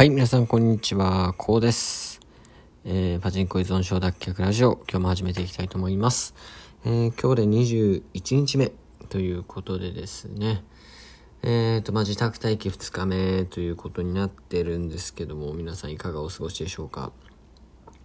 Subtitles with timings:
[0.00, 2.20] はい、皆さんこんにちは、こうです。
[2.86, 6.34] えー、パチンコ依存症脱却ラジオ、今日も始めていきたいと思います。
[6.86, 8.72] えー、今日で21日目
[9.10, 10.64] ということでですね、
[11.42, 17.12] えーと、まあ、自宅待機2日目ということになってるんですけども、皆さんいかがお過ごしでしょうか。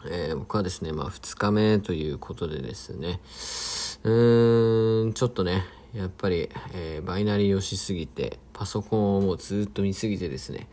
[0.05, 3.21] えー、僕はですね、まあ、2日目ということでですね、
[4.03, 10.67] うーん、ちょっとね、やっぱり、え、バイナリーをしすぎて、パソコンをもうずっと見すぎてですね、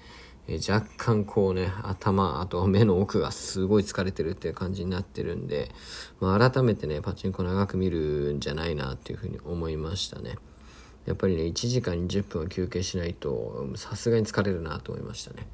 [0.49, 5.71] えー、若干こうね、頭、あと目の奥がすごい疲れてるっていう感じになってるんで、
[6.21, 10.37] まあ、改めてね、パチンコ長く見るんじゃないなっていうふうに思いましたね。
[11.07, 15.47] やっぱりね、1時間20分は休憩しないと、さすがに疲れるなと思いましたね。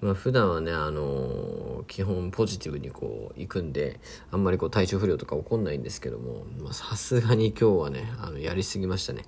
[0.00, 4.00] まあ、普段はね、あのー、基本ポジティブにこう行くんで、
[4.30, 9.24] あんまりこう体調不良とか起こんないんですけども、さすがに今日はね、あの、やりすぎましたね。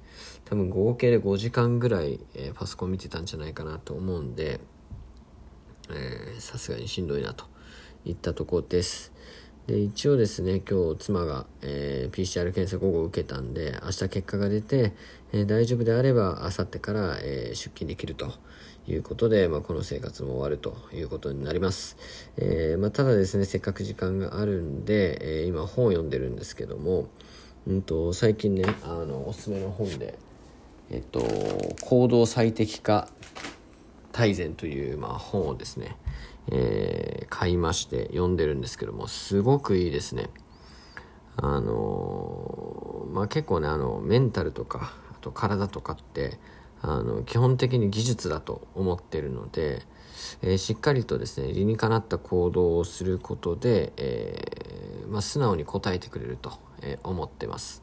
[0.47, 4.61] 多分合計で5時間ぐらい、えー、パソコン見てたんじゃないかなと思うんで、
[6.39, 7.45] さすがにしんどいなと
[8.07, 9.13] いったとこです。
[9.67, 14.93] で一応ですね今日妻が、えー、PCR 検査午後受けたんで明日結果が出て、
[15.33, 18.33] えー、大丈夫であれば明後日から、えー、出勤できると
[18.89, 21.97] いうことで、まあ、この生活も終わるということになります、
[22.37, 27.07] えまあ、ただですねせっかく時間があるんで、え今本を読んでるんですけども、
[27.69, 30.19] うんと、最近ねあのおすすめの本で
[30.91, 31.21] えっと
[31.83, 33.09] 行動最適化
[34.11, 35.97] 大全という、まあ、本をですね、
[36.51, 37.12] え、
[37.43, 40.31] 買いまして読んでるんですけどもすごくいいですね。
[41.37, 46.39] あのー、まあ、結構ねあのメンタルとかあと体とかって
[46.83, 49.83] あの基本的に技術だと思ってるので、
[50.43, 57.83] えー、しっかりとですね理にかなった行動をすることで、えー、まあ、素直に応えてくれると、え思ってます。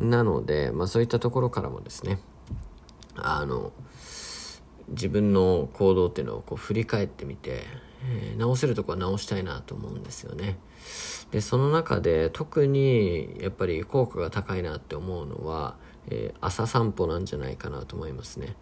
[0.00, 2.18] なので、まあ、そういったところからもですね
[3.14, 3.72] あの
[4.90, 7.64] 自分の行動っていうのをこう振り返ってみて、
[8.04, 10.58] えー、直せるとこは直したいなと思うんですよね。
[11.30, 15.76] でその中で特にやっぱり効果が高いなって思うのは、
[16.08, 18.56] えー、朝散歩なんじゃないかなと思いますね。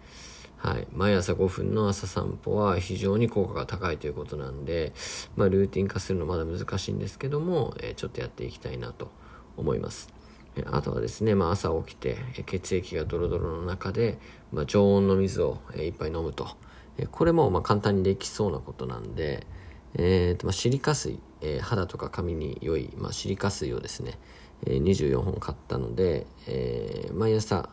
[0.56, 4.94] はい、毎朝5分の朝散歩は非常に効果が高いということなんで、
[5.36, 9.12] まあ、ルーティン化するのまだ難しいんですけども、えー、ちょっとやっていきたいなと
[9.56, 10.15] 思います。
[10.64, 14.18] あとはですね、まあ、朝起きて血液がドロドロの中で、
[14.52, 16.48] まあ、常温の水を一杯飲むと。
[17.10, 19.46] これもまあ簡単にできそうなことなんで、
[19.94, 24.18] えーとまあ、シリカ水、えー、肌とか髪に良い、まあ、シリカ水をですね、
[24.66, 27.68] えー、24本買ったので、えー、毎朝、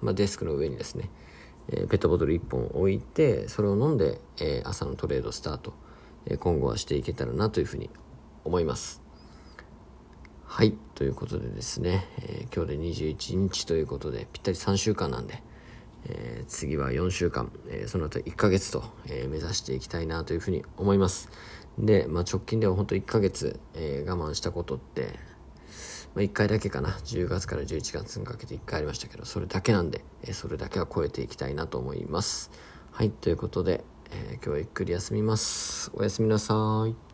[0.00, 1.10] まあ、デスクの上にですね、
[1.68, 5.72] えー、ペットボトル1本置いてそれを飲んで、えー、朝のトレードスタート、
[6.26, 7.90] えー、今後はしていけたらなというふうに
[8.44, 9.07] 思います。
[10.58, 10.74] はい。
[10.96, 12.78] ということでですね、えー、今日で
[13.12, 15.40] 21日ということで、ぴったり3週間なんで、
[16.06, 21.30] えー、次は4週間、えー、その後1ヶ月と、え目指していきたいなというふうに思います。
[21.78, 25.10] で、まあ、直近では本当1ヶ月、え我慢したことって、
[26.16, 26.88] まあ、1回だけかな。
[26.88, 32.50] 10月から11月にかけて1回ありましたけど、それだけなんで、えそれだけは超えていきたいなと思います。
[32.90, 33.10] はい。
[33.10, 35.92] ということで、え今日はゆっくり休みます。
[35.94, 37.07] おやすみなさい。